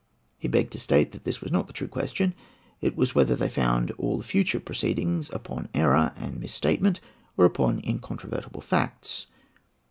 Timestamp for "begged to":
0.47-0.79